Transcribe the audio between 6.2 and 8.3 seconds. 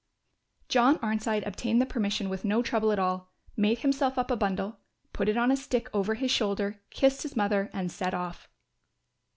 shoulder, kissed his mother and set